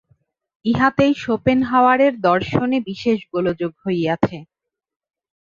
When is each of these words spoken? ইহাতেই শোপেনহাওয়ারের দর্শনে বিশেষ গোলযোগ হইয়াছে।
ইহাতেই 0.65 1.13
শোপেনহাওয়ারের 1.15 2.13
দর্শনে 2.21 2.77
বিশেষ 2.89 3.19
গোলযোগ 3.33 3.71
হইয়াছে। 3.83 4.37